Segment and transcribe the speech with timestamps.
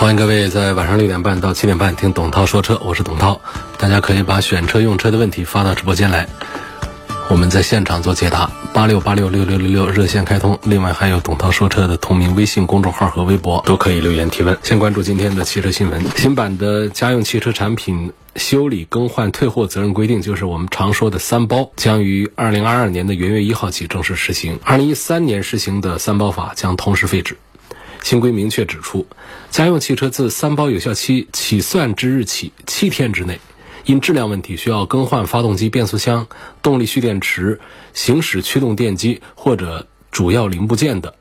[0.00, 3.38] 欢迎各位在晚上六点半到七点半听董涛说车，我是董涛。
[3.76, 6.26] 大家可以把选车用车的问题发到直播间来，
[7.28, 8.50] 我们在现场做解答。
[8.72, 14.56] 八六八六六六六六热线开通，另外还有董涛说车的同名微信公众号和微博都可以留言提问。
[14.62, 24.58] 先关注今天的汽车新闻，新版的家用汽车产品修理更换退货责任规定，就是我们常说的三包，将于二零二二年的元月一号起正式实行。
[24.64, 27.36] 二零一三年实行的三包法将同时废止。
[28.02, 29.06] 新规明确指出，
[29.50, 33.38] 家用汽车自三包有效期起算之日起七天之内，
[33.84, 36.26] 因质量问题需要更换发动机、变速箱、
[36.62, 37.60] 动力蓄电池、
[37.92, 41.14] 行驶驱动电机或者主要零部件的，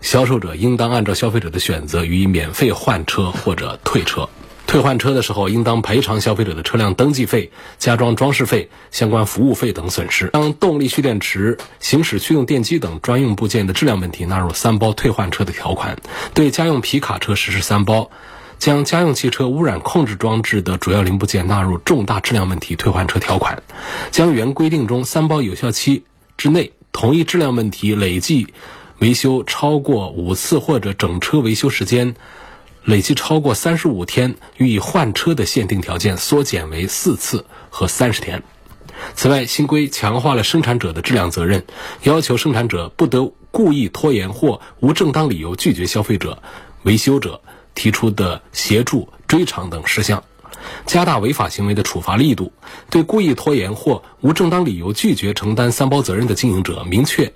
[0.00, 4.28] 销售者应当按照消费者的选择予以免费换车或者退车。
[4.66, 10.30] 退换车的时候，应当赔偿消费者的车辆登记费、加装装饰费、相关服务费等损失。
[10.32, 15.96] 将动力蓄电池、行驶驱动电机等专用部件的质量问题纳入三包退换车的条款。
[16.32, 18.10] 对家用皮卡车实施三包，
[18.58, 23.62] 将家用汽车污染控制装置的主要零部件纳入重大质量问题退换车条款。
[24.10, 26.04] 将原规定中三包有效期
[26.36, 28.48] 之内同一质量问题累计
[28.98, 32.16] 维修超过五次或者整车维修时间。
[32.84, 38.42] 累计超过三十五天予以换车的限定条件缩减为四次和三十天。
[39.14, 41.64] 此外，新规强化了生产者的质量责任，
[42.02, 46.42] 要求生产者不得故意拖延或无正当理由拒绝消费者、
[46.82, 47.40] 维修者
[47.74, 50.22] 提出的协助、追偿等事项，
[50.86, 52.52] 加大违法行为的处罚力度，
[52.90, 57.32] 对故意拖延或无正当理由拒绝承担三包责任的经营者，明确。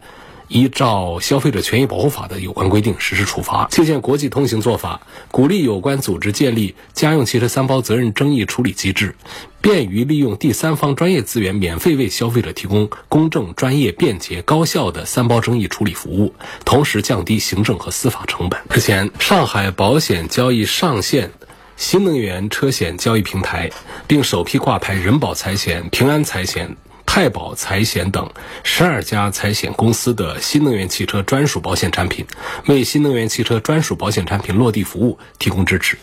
[0.49, 3.69] 依照《消费者权益保护法》的有关规定实施处罚。
[3.71, 5.01] 借鉴国际通行做法，
[5.31, 9.15] 鼓励有关组织建立家用汽车三包责任争议处理机制，
[9.61, 18.59] 便于利用第三方专业资源，免费为消费者提供公正、专业、便捷、高效的三包争议处理服务，同时降低行政和司法成本。
[18.71, 21.31] 日前，上海保险交易上线
[21.77, 23.71] 新能源车险交易平台，
[24.07, 26.75] 并首批挂牌人保财险、平安财险。
[27.19, 28.31] 太保财险等
[28.63, 32.25] 十二家财险公司的新能源汽车专属保险产品，
[32.69, 35.99] 为新能源汽车专属保险产品落地服务提供支持。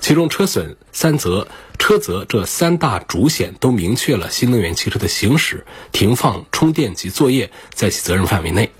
[0.00, 1.46] 其中，车损、三责、
[1.78, 8.70] 车责这三大主险都明确了新能源汽车的行驶、停放、充电及作业在其责任范围内，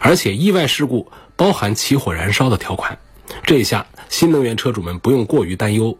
[0.00, 2.98] 而且意外事故包含起火燃烧的条款。
[3.44, 5.96] 这一下，新能源车主们不用过于担忧，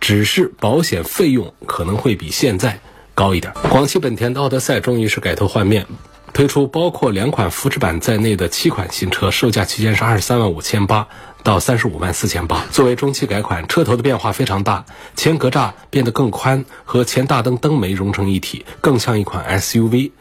[0.00, 2.80] 只是保险费用可能会比现在。
[3.18, 3.52] 高一点。
[3.68, 5.84] 广汽本田的奥德赛终于是改头换面，
[6.32, 11.04] 推出包括两款福祉版在内的七款新车，售价区间是二十三万五千八
[11.42, 12.64] 到三十五万四千八。
[12.70, 14.84] 作为中期改款，车头的变化非常大，
[15.16, 20.12] 前格栅变得更宽，和前大灯灯眉融成一体，更像一款 SUV。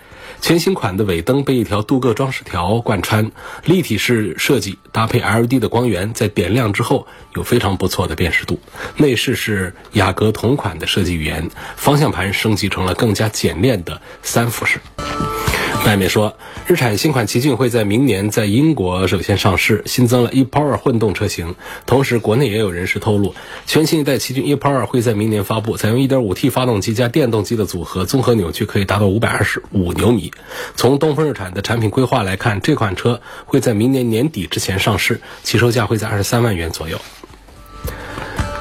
[0.41, 3.31] 全新款的尾灯被一条镀铬装饰条贯穿，
[3.63, 8.59] 立体式设计搭配 LED 的光源，在点亮之后有非常不错的辨识度。
[8.97, 14.79] 内饰是雅阁同款的设计语言，方向盘升级成了更加简练的三辐式。
[15.87, 16.35] 外面说，
[16.67, 21.55] 日产新款奇骏会在明年在英国首先上市，新增了 ePower 混动车型。
[21.85, 23.33] 同时，国内也有人士透露，
[23.65, 30.33] 全新一代奇骏 ePower 会在明年发布，采用 1.5T 发动机加电动机的组合，综合扭矩可以达到525牛米。
[30.75, 36.99] 从东风日产的产品规划来看，这款车会在明年年底之前上市，起售价会在23万元左右。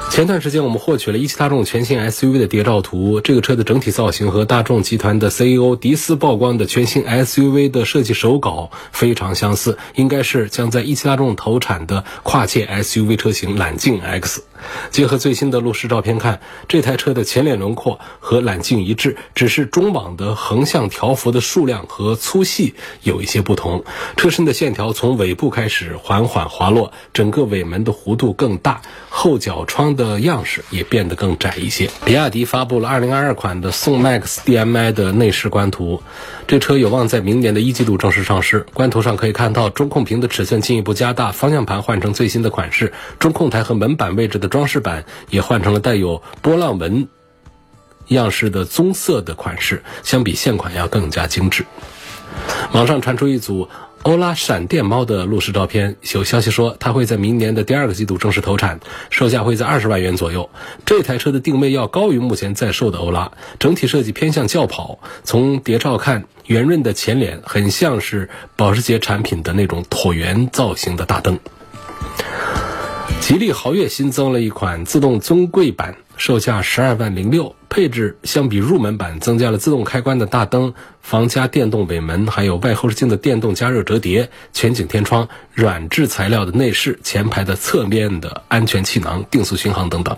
[0.09, 3.21] 前段时间，我们获取了一汽大众全新 SUV 的谍照图。
[3.21, 14.41] 这个车的整体造型和大众集团的 CEO 迪斯曝光的全新 SUV 的设计手稿非常相似，应该是将在一汽大众投产的跨界 SUV 车型揽境 X。
[14.89, 22.73] 结合最新的路试照片看，这台车的前脸轮廓和揽境一致，只是中网的横向条幅的数量和粗细
[23.03, 23.83] 有一些不同。
[24.15, 30.07] 车身的线条从尾部开始缓缓滑落，整个尾门的弧度更大，后脚窗的。
[30.07, 31.89] 的样式也变得更窄一些。
[32.05, 36.01] 比亚迪发布了2022款的宋 MAX DM-i 的内饰官图，
[36.47, 38.65] 这车有望在明年的一季度正式上市。
[38.73, 47.07] 官图上可以看到，中控屏的尺寸进一步加大，方向盘换成最新的款式，中控台和门板位置的装饰板也换成了带有波浪纹
[48.07, 51.65] 样式的棕色的款式，相比现款要更加精致。
[52.71, 53.67] 网上传出一组
[54.03, 58.79] 欧拉闪电猫的路试照片，有消息说它会在明年的第二个季度正式投产，
[59.09, 60.49] 售价会在二十万元左右。
[60.85, 64.99] 这台车的定位要高于目前在售的欧拉，整体设计偏向轿跑。
[65.23, 71.39] 从谍照看，圆润的前脸很像是保时捷产品的那种椭圆造型的大灯。
[73.21, 75.95] 吉利豪越新增了一款自动尊贵版。
[76.17, 90.17] 售价十二万零六，配置相比入门版增加了自动开关的大灯、防夹电动尾门，还有外后视镜的电动加热折叠、全景天窗、软质材料的内饰、前排的侧面的安全气囊、定速巡航等等。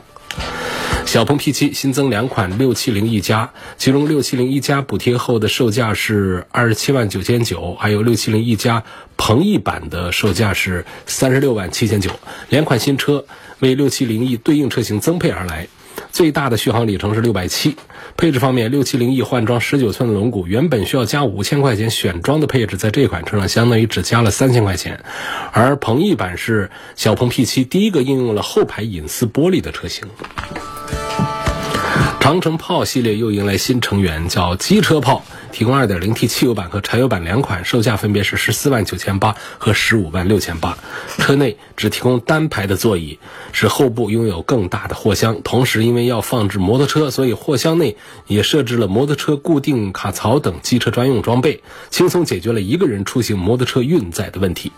[1.09, 8.83] 小鹏 P7 新增两款六七零一加，其中六七零一加补贴后的售价是二十七万九千九，还有六七零一加
[9.17, 12.11] 鹏翼版的售价是三十六万七千九。
[12.49, 13.25] 两款新车
[13.57, 15.67] 为六七零 E 对应车型增配而来。
[16.11, 17.75] 最大的续航里程是六百七，
[18.15, 25.03] 配置方面，六七零 E 换装十九寸轮毂，原本需要加五千块钱选装的配置，在这款车上相当于只加了三千块钱。
[25.53, 30.07] 而鹏翼版是小鹏 P7 第一个应用了后排隐私玻璃的车型。
[32.19, 35.23] 长城炮系列又迎来新成员，叫机车炮。
[35.51, 40.77] 提供 2.0T 汽油版和柴油版两款，售价分别是十四万九千八和十五万六千八。
[41.17, 43.17] 车内只提供单排的座椅，
[43.51, 45.41] 使后部拥有更大的货箱。
[45.41, 47.97] 同时，因为要放置摩托车，所以货箱内
[48.27, 54.71] 也设置了摩托车固定卡槽等机车专用装备，轻松解决了一个人出行摩托车运载的问题。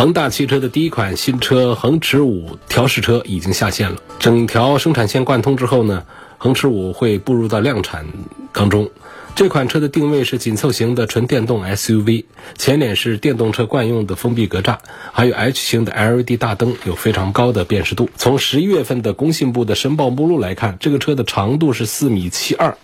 [0.00, 6.06] 恒大汽车的第一款新车恒驰五调试车已经下线了，整条生产线贯通之后呢，
[6.38, 8.06] 恒驰五会步入到量产
[8.50, 8.90] 当中。
[9.34, 12.24] 这款车的定位是紧凑型的纯电动 SUV，
[12.56, 14.78] 前脸是电动车惯用的封闭格栅，
[15.12, 18.08] 还有 H 型的 LED 大灯，有非常高的辨识度。
[18.16, 22.74] 从十一月份的工信部的申报目录来看，这个车的长度是四米七二，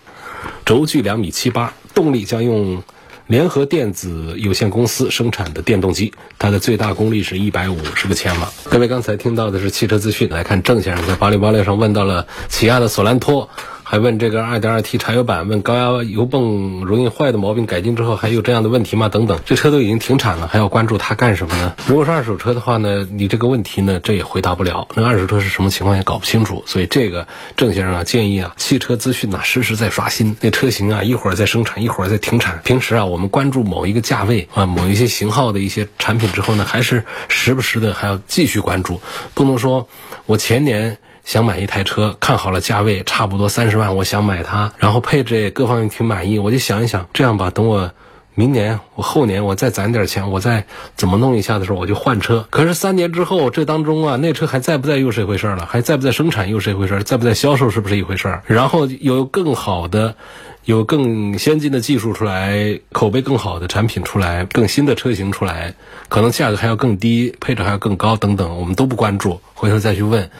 [0.65, 2.83] 轴距两米七八，动力将用
[3.27, 8.49] 联合电子有限公司生产的电动机，它的最大功率是一百五十个千瓦。
[8.69, 13.49] 各位刚才听到的是汽车资讯，来看郑先生在八六八六上问到了起亚的索兰托。
[13.89, 19.07] 还问这个 2.2T 柴油版，问高压油泵容易坏的毛病改进之后还有这样的问题吗？
[19.07, 21.73] 等等，这车都已经停产了，还要关注它干什么呢？
[21.87, 24.89] 如果是二手车的话呢，你这个问题呢，这也回答不了。
[24.93, 27.25] 那二手车是什么情况也搞不清楚，所以这个
[27.55, 30.35] 郑先生啊，建议啊，汽车资讯呐，时时在刷新。
[30.41, 32.59] 那车型啊，一会儿在生产，一会儿在停产。
[32.65, 38.99] 平时啊，我们关注某一个价位啊，某一些型号的一些产品之后呢，还是时不时的还要继续关注，
[39.33, 39.87] 不能说
[40.25, 40.97] 我前年。
[41.27, 47.91] 想买一台车，看好了价位，差不多三十万，我想买它，然后配置各方面挺满意，我就想一想，这样吧，等我
[48.33, 50.65] 明年、我后年我再攒点钱，我再
[50.95, 52.47] 怎么弄一下的时候，我就换车。
[52.49, 58.39] 可是三年之后，这当中啊，那车还在不在又是一回事了，还在不在生产又是一回事，在不在销售是不是一回事？
[58.45, 60.15] 然后有更好的、
[60.63, 65.73] 有更先进的技术出来，口碑更好的产品出来，更新的车型出来，
[66.07, 70.31] 可能价格还要更低，配置还要更高等等，我们都不关注，回头再去问。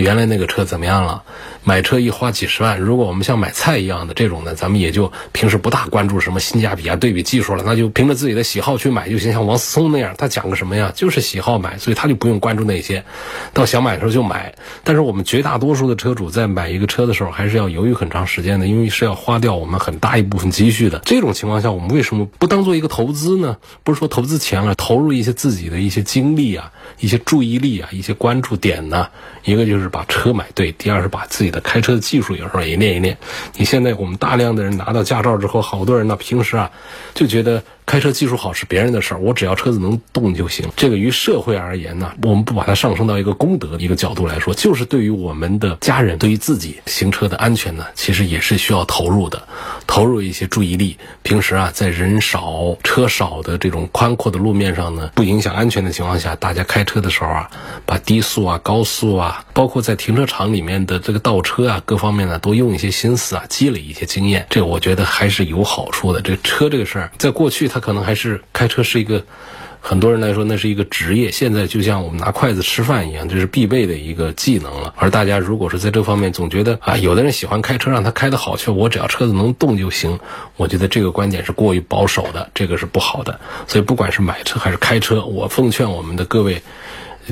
[0.00, 1.22] 原来那个车怎么样了？
[1.62, 9.32] 买车一花几十万，如果我们像买菜一样的这种呢，咱们也就平时不大关注什么性价比啊、对比技术了，那就凭着自己的喜好去买就行。
[9.32, 10.90] 像王思聪那样，他讲个什么呀？
[10.94, 13.04] 就是喜好买，所以他就不用关注那些。
[13.52, 14.54] 到想买的时候就买。
[14.84, 21.00] 但是我们绝大多数的车主在买一个车的时候，还是要犹豫很长时间的，因为是要花掉我们很大一部分积蓄的。
[21.04, 23.58] 这种情况下，我们为什么不当做一个投资呢？
[23.84, 29.08] 不是说投资钱了，投入一些自己的一些精力啊、一些注意力啊、一些关注点呢？
[29.44, 33.18] 一个就是把车买对，第二是把自己的开车的技术有时候也练一练。
[33.56, 36.70] 你现在我们大量的人拿到驾照之后，好多人呢平时啊
[37.12, 37.62] 就觉得。
[37.90, 40.70] 开车技术好是别人的事儿，我只要车子能动就行。
[40.76, 49.42] 这个于社会而言呢，我们不把它上升到一个功德一个角度来说，就是对于我们的家人，对于自己行车的安全呢，其实也是需要投入的，
[49.88, 50.96] 投入一些注意力。
[51.24, 57.50] 平时啊，在人少车少的这种宽阔的路面上呢，不影响安全的情况下，大家开车的时候啊，
[57.84, 66.20] 把低速啊、高速啊，包括在停车场里面的这个倒车啊，各方面呢，都用一些心思啊，积累一些经验，这我觉得还是有好处的。
[66.20, 67.79] 这车这个事儿，在过去它。
[67.80, 69.24] 可能还是开车是一个，
[69.80, 71.30] 很多人来说那是一个职业。
[71.30, 74.94] 现在就像我们拿筷子吃饭一样，这是必备的一个技能了。
[74.96, 80.20] 而大家如果是在这方面总觉得啊，有的人喜欢开车，让他开得好，却我只要车子能动就行。
[80.56, 83.40] 我觉得这个观点是过于保守的，这个是不好的。
[83.66, 86.62] 所以不管是买车还是开车，我奉劝我们的各位。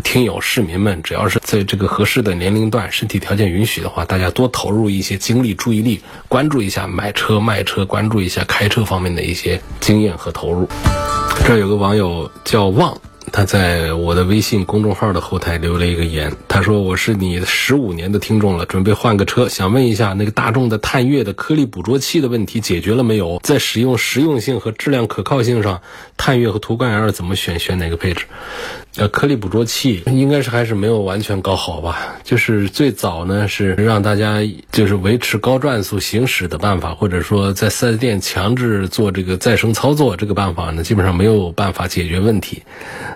[0.01, 10.69] 听友市民们，只要是在这个合适的年龄段、身体条件允许的话，大家多投入一些精力、注意力，关注一下买车、卖车，关注一下开车方面的一些经验和投入。
[11.47, 12.97] 这有个网友叫旺，
[13.31, 23.41] 他在我的微信公众号的后台留了一个言，他说我是你十五年的听众了，准备换个车，想问一下那个大众的探岳的颗粒捕捉器的问题解决了没有？
[23.43, 25.81] 在使用实用性和质量可靠性上，
[26.17, 27.59] 探岳和途观 L 怎么选？
[27.59, 28.25] 选哪个配置？
[28.97, 32.17] 呃，颗粒捕捉器应该是还是没有完全搞好吧？
[32.25, 34.39] 就是最早呢是让大家
[34.73, 42.63] 就是维持高转速行驶的办法，或者说在四 S 店强制做这个再生操作这个办法呢，基本上没有办法解决问题。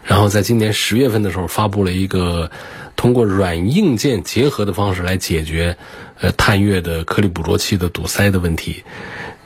[0.04, 2.50] 然后在今年十月份的时候，发布了一个
[2.96, 5.76] 通过软硬件结合的方式来解决
[6.20, 8.82] 呃探岳的颗粒捕捉器的堵塞的问题。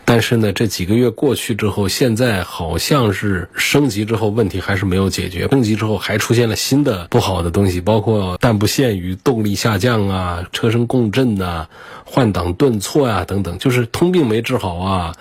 [0.09, 5.49] 但是呢，这几个月过去之后，现在好像是升级之后问题还是没有解决。
[5.49, 11.67] 升级之后还出现了新的不好的东西，包括但不限于动力下降啊、车身共振呐、
[12.05, 15.13] 换挡顿挫呀等等，就是通病没治好啊，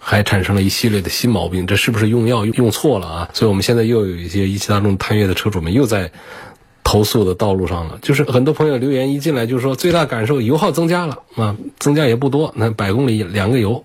[0.00, 1.64] 还产生了一系列的新毛病。
[1.66, 3.28] 这是不是用药用错了啊？
[3.32, 6.10] 所以我们现在又有一些一汽大众探岳的车主们又在
[6.82, 7.98] 投诉的道路上了。
[8.02, 13.84] 就是很多朋友留言一进来就说最大感受油耗增加了啊，增加也不多，那百公里两个油。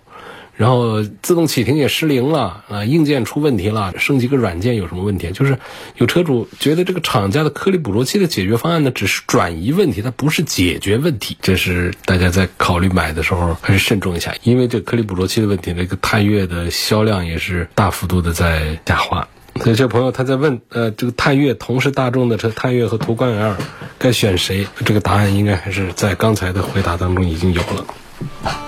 [0.55, 5.31] 然后自动启停也失灵了啊，硬件出问题了，升级个软件有什么问题？
[5.31, 5.57] 就是
[5.97, 11.37] 有车主觉得这个厂家的颗粒捕捉器的解决方案呢，只是转移问题，它不是解决问题。
[11.41, 19.27] 这是大家在考虑买的时候还是慎重一下，因为这颗粒捕捉器的问题，这个探岳的销量也是大幅度的在下滑。
[19.61, 23.55] 所以这朋友他在问，呃，这个探岳同是大众的车，探岳和途观 L
[23.97, 24.67] 该选谁？
[24.85, 28.64] 这个答案应该还是在刚才的回答当中已经有了。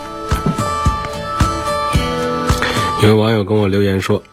[3.04, 4.24] 有网友跟我留言说：“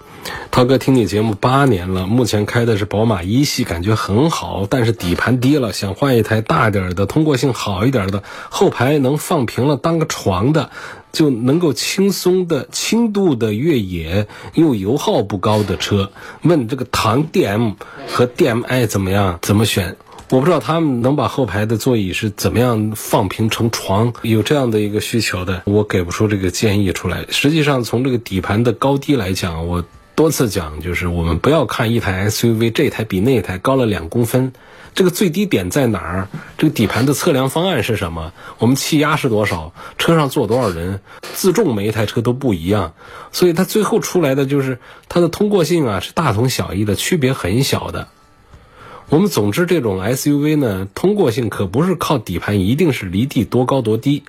[0.51, 10.71] 涛哥，听你节目八年了，目前开的是宝马一系，感觉很好，但是底盘低了，想换一台大点的，通过性好一点的，后排能放平了当个床的，
[11.13, 16.11] 就能够轻松的轻度的越野又油耗不高的车。
[16.41, 17.75] 问这个唐 DM
[18.09, 19.39] 和 DMI 怎么样？
[19.43, 19.97] 怎么选？”
[20.31, 27.27] 我不知道他们能把后排的座椅是怎么样放平成床，有这样的一个需求的，我给不出这个建议出来。
[27.29, 34.53] 实际上，从这个底盘的高低来讲，我多次讲，就是我们不要看一台 SUV，这台比那台高了两公分，
[34.95, 36.29] 这个最低点在哪儿？
[36.57, 38.33] 这个底盘的测量方案是什么？
[38.59, 39.73] 我们气压是多少？
[39.99, 41.01] 车上坐多少人？
[41.35, 42.95] 自重每一台车都不一样，
[43.31, 44.79] 所以它最后出来的就是
[45.09, 48.09] 它的通过性啊是大同小异的，区别很小的。
[49.11, 54.25] 我们总之这种 SUV 呢，通过性可不是靠底盘一定是离地多高多低，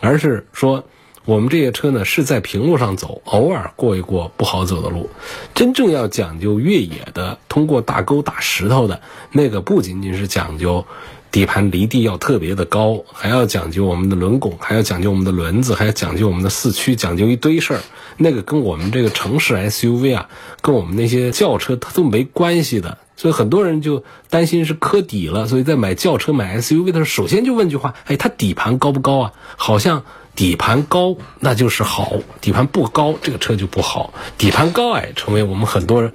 [0.00, 0.84] 而是说
[1.24, 5.08] 我们这些车呢是在平路上走，偶尔过一过不好走的路。
[5.54, 9.00] 真正要讲究越野的，通过大沟大石头的
[9.32, 10.84] 那个，不仅仅是讲究
[11.32, 17.80] 底盘离地要特别的高，还要讲究我们的轮拱，还要讲究我们的轮子，还要讲究我们的四驱，讲究一堆事儿。
[18.18, 20.28] 那个跟我们这个城市 SUV 啊，
[20.60, 22.98] 跟我们那些轿车它都没关系的。
[23.16, 29.32] 所以很多人就担心是磕底了，所以在买轿车、买 SUV 的时候，首先就问句话：哎，它底盘高不高啊？
[29.56, 32.12] 好像底盘高那就是好，
[32.42, 34.12] 底盘不高这个车就不好。
[34.36, 36.12] 底盘高矮成为我们很多人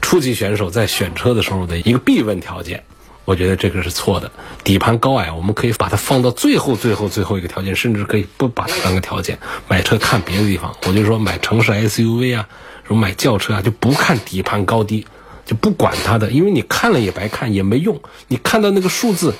[0.00, 2.82] 初级选手在选车的时候的一个必问条件。
[3.24, 4.30] 我觉得这个是错的。
[4.64, 9.38] 底盘高矮我们可以把它放到最后、最后、最后一个条件，甚至可以不把它当个条件。
[9.68, 12.48] 买车看别的地方，我就说买城市 SUV 啊，
[12.86, 15.06] 什么买轿车啊，就不看底盘高低。
[15.44, 18.00] 就不管它的，因为你看了也白看，也没用。
[18.28, 19.34] 你看到那个数字，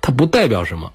[0.00, 0.90] 它不代表什么，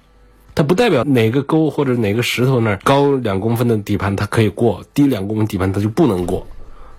[0.54, 6.44] 它不代表哪个沟或者哪个石头那儿高两公分的底盘它可以过，低两公分底盘它就不能过。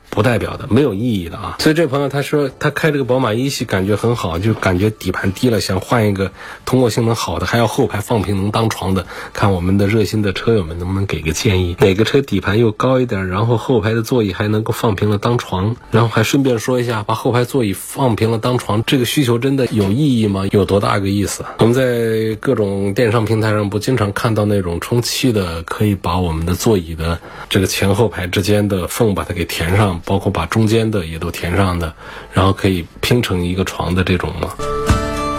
[0.10, 1.56] 不代表的，没有意义的啊！
[1.60, 6.32] 所以这朋友他说他开这个宝马一系感觉很好，就感觉底盘低了，想换一个
[6.66, 9.06] 通过性能好的，还要后排放平能当床的。
[9.34, 20.46] 看我们的热心的车友们能不能给个建议， 哪个车底盘又高一点，然后后排的座椅还能够放平了当床，然后还顺便说一下，把后排座椅放平了当床，这个需求真的有意义吗？
[20.52, 21.46] 有多大个意思？
[21.60, 31.94] 我们在各种电商平台上不经常看到那种充气的，可以把我们的座椅的这个前后排之间的缝把它给填包括把中间的也都填上的，
[32.34, 34.54] 然后可以拼成一个床的这种吗？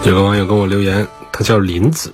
[0.05, 2.13] 有个网友跟我留言，他叫林子，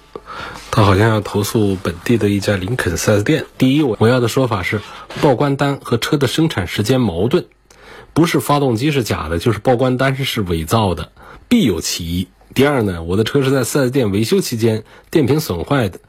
[0.69, 3.45] 他好像要投诉本地的一家林肯 4S 店。
[3.57, 4.81] 第一，我我要的说法是，
[5.21, 7.45] 报关单和车的生产时间矛盾，
[8.13, 11.11] 不是发动机是假的，就是报关单是是伪造的，
[11.47, 12.27] 必有其一。
[12.53, 15.99] 第二呢，我的车是在 4S 店维修期间电瓶损坏的，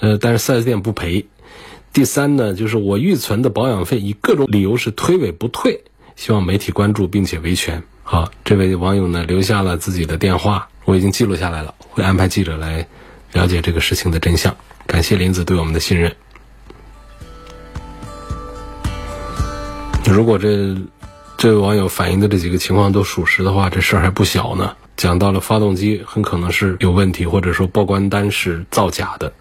[0.00, 1.26] 呃，但是 4S 店不赔。
[1.96, 5.82] 第三呢，就是我预存的保养费以各种理由是推诿不退，
[6.14, 7.82] 希望媒体关注并且维权。
[8.02, 12.86] 好，这位网友呢留下了自己的电话，我已经记录下来了，会安排记者来
[13.32, 14.54] 了解这个事情的真相。
[14.86, 16.14] 感谢林子对我们的信任。
[20.04, 20.76] 如果这
[21.38, 24.76] 这位网友反映的这几个情况都属实的话，这事儿还不小呢。
[24.98, 29.32] 讲到了发动机很可能是有问题，或者说报关单是造假的，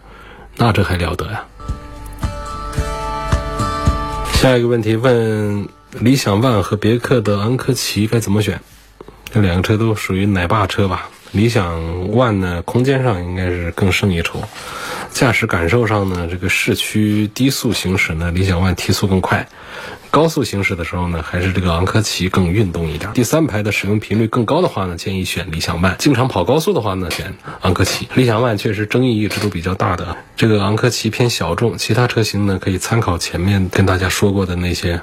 [0.55, 1.43] 那这还了得呀？
[4.45, 8.61] 下一个问题问理想 ONE 和别克的昂科旗该怎么选？
[9.33, 11.09] 这两个车都属于奶爸车吧？
[11.31, 14.43] 理想 ONE 呢，空间上应该是更胜一筹，
[15.09, 19.49] 驾驶感受上呢，这个市区低速行驶呢，理想 ONE 提速更快。
[20.15, 23.11] 高速行驶的时候呢，还是这个昂科旗更运动一点。
[23.11, 25.97] 第三排的使用频率更高的话呢，建议选理想 ONE。
[25.97, 28.07] 经常跑高速的话呢，选昂科旗。
[28.15, 35.01] 理想 ONE 确实争议一直都比较大的，这个昂科旗偏小众，其他车型呢可以参考前面跟大家说过的那些。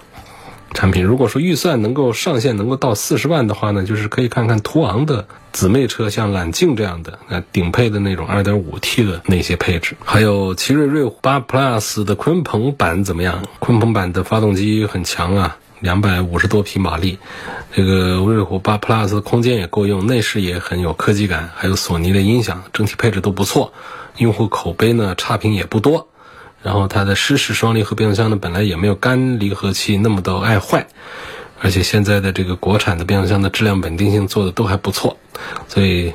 [0.75, 13.45] 产品如果说预算能够上限能够到四十万的话呢，就是可以看看途昂的姊妹车，像揽境这样的，那顶配的那种二点五 T 的那些配置，还有奇瑞瑞虎八 Plus 的鲲鹏版怎么样？
[13.61, 17.19] 鲲鹏版的发动机很强啊，两百五十多匹马力，
[17.75, 23.73] 这个瑞虎八 Plus 空间也够用，内饰也很有科技感，还有索尼的音响，整体配置都不错，
[24.17, 26.09] 用户口碑呢差评也不多。
[26.63, 30.87] 然后它的湿式双离合变速箱呢，本来也没有干离合器那么的爱坏，
[31.61, 35.17] 而且现在的这个国产的变速箱的质量稳定性做的都还不错，
[35.69, 36.13] 所以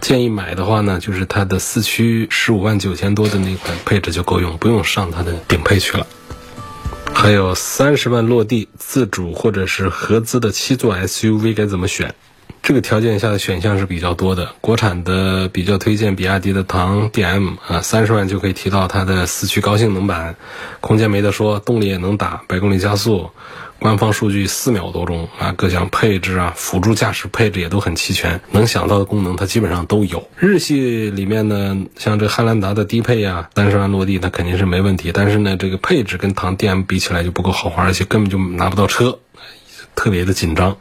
[0.00, 6.06] 建议买的话呢，就是它的四驱十五万九千多的那款配置就够用，不用上它的顶配去了。
[7.14, 12.14] 还有三十万落地自主或者是合资的七座 SUV 该怎么选？
[12.66, 20.34] 这个条件下的选项是比较多的，国产的比较推荐比亚迪的唐 DM 啊，三十万就可以提到它的四驱高性能版，
[20.80, 23.30] 空间没得说，动力也能打，百公里加速，
[23.78, 30.28] 官方数据四秒多钟啊，各项配置啊，辅助驾驶配置也都很齐全，能想到的功能它基本上都有。
[30.36, 39.20] 日系里面呢，像这汉兰达的低配啊，三十万落地那肯定是没问题，但是呢，这个配置跟唐 DM 比起来就不够豪华，而且根本就拿不到车。
[39.96, 40.76] 特别的紧张，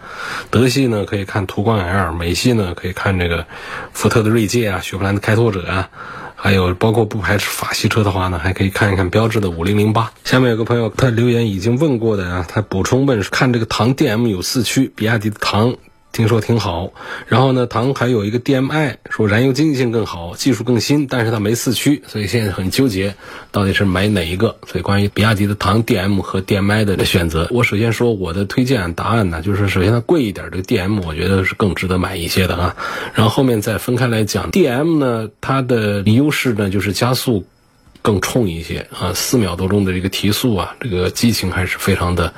[0.51, 3.47] 德系呢可以看途观 L，美系呢可以看这个
[3.93, 5.89] 福特的锐界啊，雪佛兰的开拓者啊，
[6.35, 10.11] 还有包括不排斥法系车的话呢，还可以看一看标致的五零零八。
[10.23, 15.75] 下面有个朋友他留言已经问过的啊，他补充问看这个唐 DM 有四驱，比亚迪的唐。
[16.15, 16.93] 听说挺好，
[17.27, 23.15] 然后呢，唐还有一个 DMI，说燃油经济性更好，技术更新，但是它没四驱，所以现在很纠结，
[23.51, 24.55] 到底是买哪一个？
[24.65, 32.77] 所以关于比亚迪的唐 DM 和 DMI 的选择，我首先说我的推荐答案呢，就是首先它贵一点，这个 DM 我觉得是更值得买一些的啊，
[33.13, 37.45] 然后后面再分开来讲，DM 呢，它的优势呢就是加速
[38.01, 42.33] 更冲一些啊，四秒多钟的这个提速啊，这个激情还是非常的。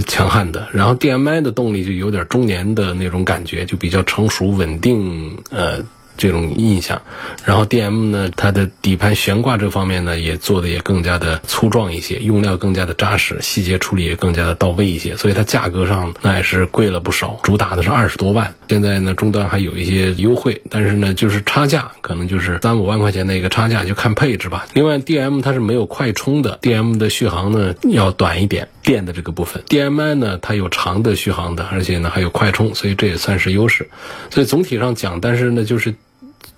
[0.00, 5.84] 强悍的，然后 DMI 的动力就有点中年的那种感觉，就比较成熟稳定，呃。
[6.20, 7.00] 这种印象，
[7.44, 24.66] 然后 D M 呢，它的底盘悬挂这方面呢，也做的也更加的粗壮一些，用料更加的扎实，细节处理也更加的到位一些，所以它价格上那也是贵了不少，主打的是二十多万，现在呢终端还有一些优惠，但是呢就是差价，可能就是三五万块钱的一个差价，就看配置吧。
[24.74, 33.90] 另外 D M 它是没有快充的，D M 的续航呢要短一点，电的这个部分，D M I 呢它有长的续航的，而且呢还有快充，所以这也算是优势。
[34.30, 35.94] 所以总体上讲，但是呢就是。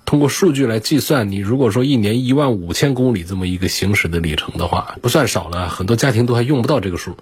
[0.03, 7.15] 通过数据来计算，你如果说一年一万五千公里这么一个行驶的里程的话，不算少了，很多家庭都还用不到这个数。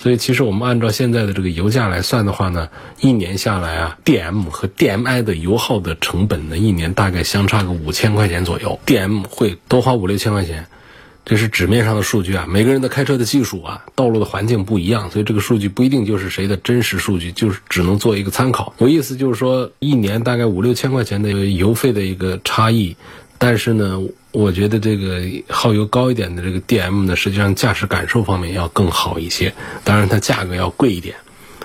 [0.00, 2.68] 所以其实我们按照现在的这个油价来算的话呢，
[3.00, 10.66] 一年下来啊，DM 和 DMI 的油耗的成本呢，一年大概相差个五千块钱左右，DM 会多花五六千块钱。
[11.24, 18.74] 这是纸面上的数据啊，每个人的开车的技术啊，道路的环境不一样，所以这个数据不一定就是谁的真实数据，就是只能做一个参考。
[18.78, 22.96] 我意思就是说，一年大概五六千块钱的 油费的一个差异，
[23.38, 24.00] 但是呢，
[24.32, 29.54] 我觉得这个耗油高一点的这个 DM 呢，实际上驾驶感受方面要更好一些，
[29.84, 31.14] 当然它价格要贵一点。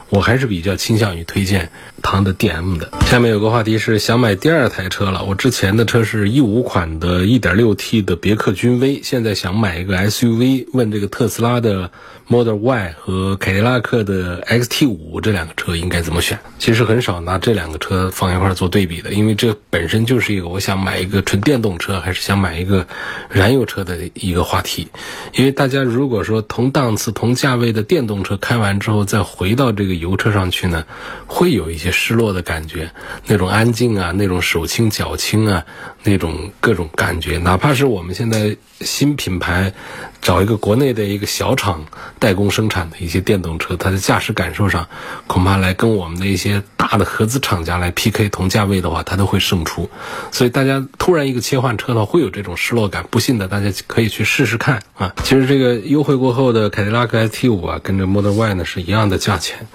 [0.10, 1.70] 我还是比较倾向于推荐
[2.02, 2.89] 唐的 DM 的。
[3.08, 5.26] 下面有个话题是想买第二台车了。
[5.26, 11.91] 我之前的车是一五款的 1.6T 的别克君威，现在想买一个 SUV，问这个特斯拉的
[12.28, 16.39] Model Y 和凯迪拉克的 XT5 这两个车应该怎么选？
[16.58, 22.88] 其实很少拿这两个车放一块做对比的，因为这本身就是一个我想买一个纯电动车还是想买一个
[23.30, 24.88] 燃油车的一个话题。
[25.34, 29.97] 因为大家如果说同档次、同价位的电动车开完之后再回到这个。
[29.98, 30.86] 油车上去呢，
[31.26, 32.90] 会有一些失落的感觉，
[33.26, 35.66] 那种安静啊，那种手轻脚轻啊，
[36.08, 39.74] 那种各种感觉，哪怕是我们现在新品牌
[40.22, 41.86] 找一个国内的一个小厂
[42.17, 44.88] 代工生产的一些电动车，它的驾驶感受上，
[45.28, 49.89] 恐怕来跟我们的一些大的合资厂家来 PK 同价位的话，它都会胜出。
[50.32, 53.06] 所以大家突然一个切换车的话，会有这种失落感。
[53.12, 55.13] 不信的，大家可以去试试看啊。
[55.24, 59.67] 其实这个优惠过后的凯迪拉克 ST 五啊，跟这 Model Y 呢是一样的价钱。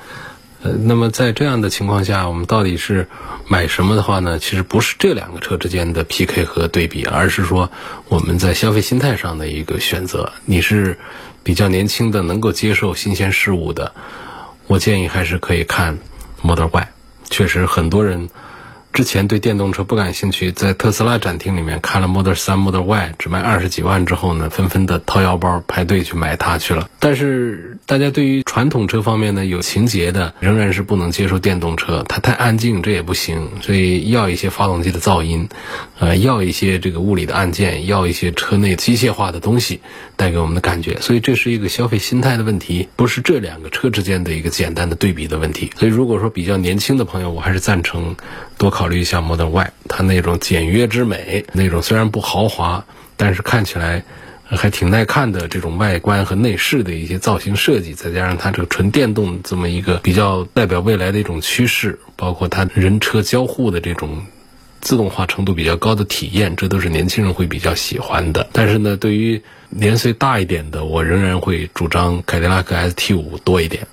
[0.62, 3.08] 呃，那么在这样的情况下，我们到底是
[3.48, 4.38] 买什么的话呢？
[4.38, 7.70] 其实不是这两个车之间的 PK 和对比，而是说
[8.08, 10.32] 我们在消费心态上的一个选择。
[10.44, 10.98] 你是
[11.42, 13.92] 比较年轻的，能够接受新鲜事物的，
[14.68, 15.98] 我建议还是可以看
[16.42, 16.88] Model Y。
[17.28, 18.28] 确实，很多人。
[18.92, 26.90] 之前对电动车不感兴趣，在特斯拉展厅里面看了 Model 3、Model Y，只卖二十几万之后呢，纷纷的掏腰包排队去买它去了。
[26.98, 33.48] 但是大家对于传统车方面呢，有情节的仍然是不能接受电动车，它太安静，这也不行。
[33.62, 35.48] 所以要一些发动机的噪音，
[35.98, 39.80] 呃，要一些这个物理的按键，要一些车内机械化的东西
[40.16, 41.00] 带给我们的感觉。
[41.00, 45.70] 所以这是一个消费心态的问题，不是这两个车之间的一个简单的对比的问题。
[45.78, 48.14] 所以如果说比较年轻的朋友，我还是赞成
[48.58, 48.86] 多考。
[48.86, 52.84] 虑一下 Model Y，它那种简约之美，那种虽然不豪华，
[53.16, 54.04] 但是看起来
[54.56, 64.24] 还挺耐看的这种外观和内饰的一些造型设计，再加上它这个纯电动这么一个比较代表未来的一种趋势，包括它人车交互的这种
[64.80, 68.48] 自动化程度比较高的体验，这都是年轻人会比较喜欢的。
[68.52, 73.86] 但是呢，对于年岁大一点的，我仍然会主张凯迪拉克 ST 五多一点。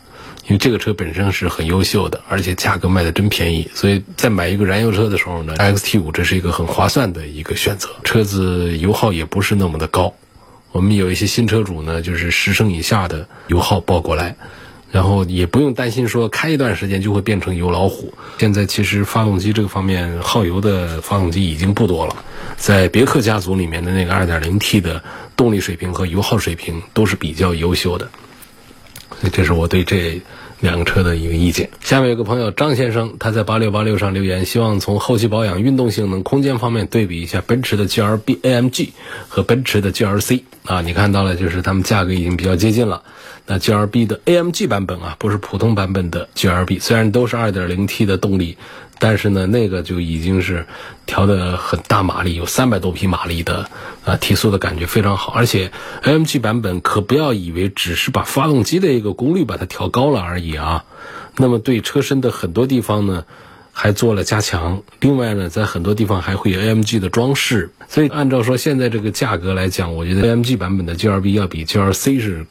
[0.46, 7.88] 因为这个车本身是很优秀的，而且价格卖的真便宜，所以在买一个燃油车的时候呢，XT 五这是一个很划算的一个选择。
[8.04, 10.12] 车子油耗也不是那么的高，
[10.72, 14.36] 我们有一些新车主呢，就是十升以下的油耗报过来，
[14.92, 18.14] 然后也不用担心说开一段时间就会变成油老虎。
[18.38, 22.16] 现在其实发动机这个方面耗油的发动机已经不多了，
[22.58, 25.04] 在别克家族里面的那个 2.0T 的
[25.36, 28.10] 动力水平和油耗水平都是比较优秀的。
[29.20, 30.22] 所以这是我对这
[30.60, 31.70] 两车的一个意见。
[31.82, 38.90] 下面有个朋友张先生，他在八六八六上留言，希望从后期保养、运动性能、空间方面对比一下奔驰的 GLB AMG
[39.28, 40.42] 和奔驰的 GLC。
[40.66, 43.02] 啊，你看到了，就是它们价格已经比较接近了。
[43.48, 48.56] 那 GLB 的 AMG 版本啊，不是普通版本的 GLB，虽然都是二点零 T 的动力。
[49.02, 50.66] 但是呢，那个就已经是
[51.06, 53.70] 调的很大马力，有三百多匹马力的
[54.04, 55.32] 啊，提速的感觉非常好。
[55.32, 55.72] 而且
[56.04, 60.84] AMG 版本可不要以为只是把发动机的一个功率把它调高了而已啊。
[61.38, 63.24] 那么对车身的很多地方呢，
[63.72, 64.84] 还做了加强。
[65.00, 67.72] 另外呢，在很多地方还会有 AMG 的装饰。
[67.88, 72.46] 所以按照说现在这个价格来讲，我觉得 AMG 版本的 GLB 要比 GLC 是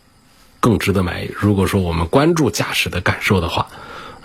[0.61, 1.29] 更值得买。
[1.39, 3.69] 如果说我们关注驾驶的感受的话。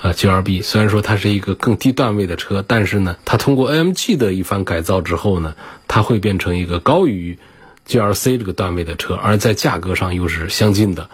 [0.03, 5.55] 啊，G R B 虽然说它是一个更低段位的车，但是呢，它通过 A M G 的一番改造之后呢，
[5.87, 7.39] 它会变成一个高于
[7.85, 11.09] G R C 这个段位的车，而在价格上又是相近的。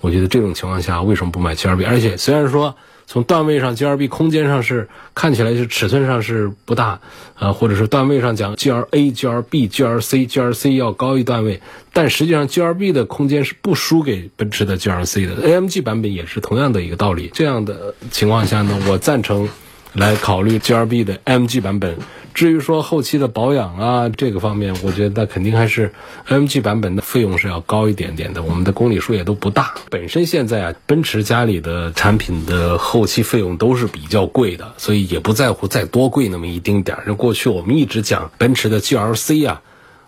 [0.00, 1.84] 我觉得这种情况下，为什么不买 G R B？
[1.84, 2.76] 而且虽然说。
[3.06, 7.00] 从段位上，G R B 空间上是看起来是尺寸上是不大，
[7.36, 11.60] 啊，或者是段位上讲，G R A、G R B、G R C、G R C 要高一段位，
[11.92, 17.30] 但实际上 G R B 的空间是不输给奔驰的 G L C 的，A M G 版本也是同样的一个道理。
[17.34, 19.48] 这样的情况下呢，我赞成。
[19.94, 21.96] 来考虑 G R B 的 M G 版本。
[22.34, 25.94] 至于说后期的保养啊，这个方面，我觉得肯定还是
[26.26, 28.42] M G 版本的费用是要高一点点的。
[28.42, 29.74] 我们的公里数也都不大。
[29.88, 37.14] 本身现在啊，奔驰家里的产品的后期费用都是比较贵的，所以也不在乎再多贵那么一丁点儿。
[37.14, 39.62] 过去我们一直讲奔驰的 G L C 啊，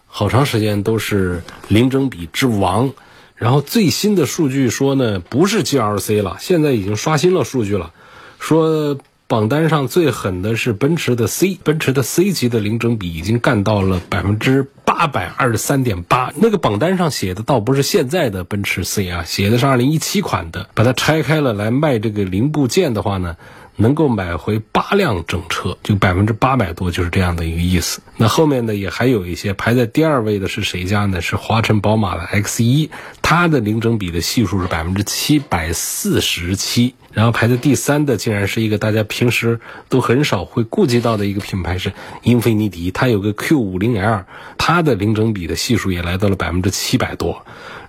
[0.08, 2.92] 好长时间都是零整比之王。
[3.36, 7.92] 然后最新的数据说呢，不是 G L C 了，现在已经刷新了数据了，
[8.40, 8.98] 说。
[9.28, 16.32] 榜单上最狠的是奔驰的 C，奔驰的 C 级的零整比已经干到了百分之八百二十三点八。
[16.36, 20.68] 那个榜单上写的倒不是现在的奔驰 C 啊，写的是二零一七款的。
[20.74, 23.36] 把它拆开了来卖这个零部件的话呢？
[23.76, 28.00] 能够买回八辆整车，就百分之八百多，就是这样的一个意思。
[28.16, 31.20] 那后面呢，也还有一些排在第二位的是谁家呢？
[31.20, 32.90] 是华晨宝马的 X 一，
[33.22, 36.94] 它的零整比的系数是百分之七百四十七。
[37.12, 39.58] 然后排在第三的，竟然是一个大家平时
[39.88, 41.90] 都很少会顾及到的一个品牌，是
[42.22, 44.24] 英菲尼迪，它有个 Q 五零 L，
[44.58, 47.46] 它的零整比的系数也来到了百分之七百多。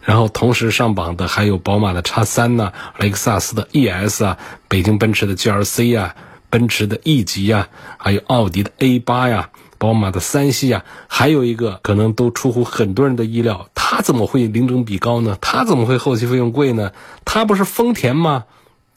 [0.08, 4.38] 然后同时上榜的还有宝马的叉三呐，雷克萨斯的 ES 啊，
[4.70, 6.16] 北京奔驰的 GLC 啊，
[6.50, 7.68] 奔驰的 E 级啊，
[7.98, 15.38] 还有奥迪的 A 八呀，宝马的三系啊，还有一个可能都出乎很多人的意料，它怎么会零整比高呢？
[15.42, 16.94] 它怎么会后期费用贵呢？
[17.26, 18.46] 它不是丰田吗？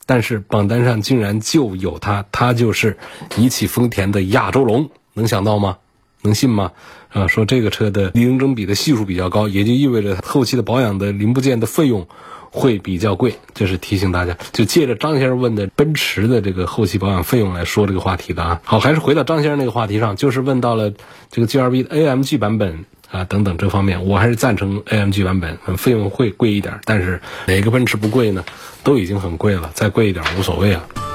[0.07, 2.96] 但是榜单上竟然就有它，它就是
[3.37, 5.79] 一汽丰田的亚洲龙，能想到吗？
[6.23, 6.70] 能信吗？
[7.12, 12.07] 啊，说这个车的零整比的系数比较高，也就意味着后期的保养的零部件的费用
[12.51, 13.35] 会比较贵。
[13.53, 18.61] 这是提醒大家，就借着张先生问的奔驰的这个后期保养费用来说这个话题的啊。
[18.64, 20.92] 好，还是回到张先生那个话题上，就是问到了
[21.31, 28.44] 这个 G R B 的 A M G 版本啊等等这方面，我还是赞成 A M G 版本，费用会贵一点，但是哪个奔驰不贵呢？
[28.83, 31.10] 都已经很贵了，再贵一点无所谓啊。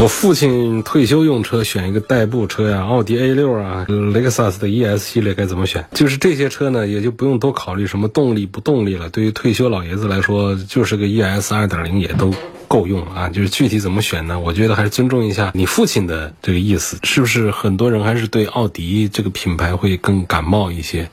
[0.00, 5.86] 我父亲退休用车选一个代步车呀，奥迪 A 六啊，雷克萨斯的 ES 系列该怎么选？
[5.92, 9.10] 就是这些车呢，也就不用多考虑什么动力不动力了。
[9.10, 12.34] 对于退休老爷子来说，就是个 ES 二点零也都
[12.66, 13.28] 够用啊。
[13.28, 14.40] 就是具体怎么选呢？
[14.40, 21.10] 我觉得还是尊重一下你父亲的这个意思，是不是很多人还是对奥迪这个品牌会更感冒一些？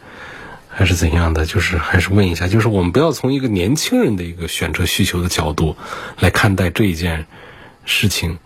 [0.68, 1.46] 还是怎样的？
[1.46, 5.76] 就是还是问一下，就是我们不要从一个年轻人的一个选车需求的角度
[6.20, 7.28] 来看待这一件
[7.86, 8.40] 事情。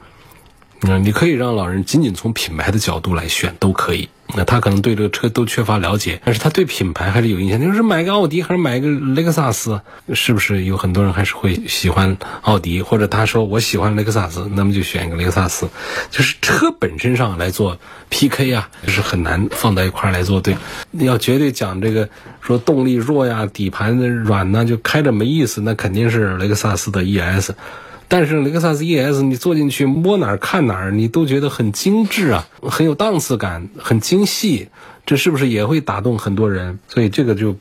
[0.86, 4.10] 嗯，你可以让老人仅仅从品牌的角度来选都可以。
[4.36, 7.62] 那他可能对这个车都缺乏了解，但是他对品牌还是有印象。
[7.62, 9.80] 就是买个奥迪还是买个雷克萨斯，
[10.13, 12.82] 是不是有很多人还是会喜欢奥迪？
[12.82, 15.69] 或者他说我喜欢雷克萨斯，那么就选一个雷克萨斯。
[16.10, 17.78] 就是车本身上来做
[18.10, 20.58] PK 啊，就是很难放在一块来做对。
[20.89, 22.10] 你要绝对讲这个
[22.41, 27.52] 说动力弱呀、底盘软呢，就开着没意思，那肯定是雷克萨斯的 ES。
[28.13, 34.69] 但是雷克萨斯 ES，你坐进去摸哪儿看哪儿，你都觉得很精致啊，很有档次感，很精细，
[35.04, 36.78] 这是不是也会打动很多人？
[36.88, 37.56] 所以这个就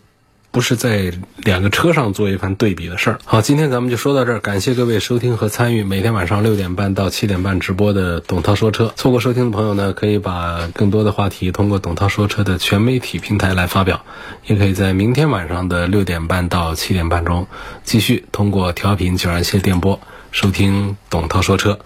[0.50, 3.18] 不是在两个车上做一番对比的事儿。
[3.24, 8.92] 好，今天咱们就说到这儿，感谢各位收听和参与每天晚上六点半到七点半直播的董涛说车。
[8.94, 14.04] 错过收听的朋友呢，可以把更多的话题通过董涛说车的全媒体平台来发表，
[14.44, 17.46] 也可以在明天晚上的六点半到七点半中
[17.84, 19.98] 继续通过调频九二七电波。
[20.32, 21.78] 收听董涛说车。